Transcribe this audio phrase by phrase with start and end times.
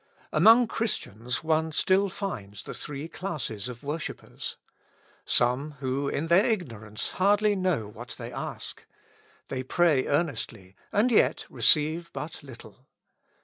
[0.33, 4.57] Among Christians one still finds the three classes of worshippers.
[5.25, 8.83] Some who in their ignorance hardly know what they ask;
[9.49, 12.87] they pray earnestly, and yet receive but little.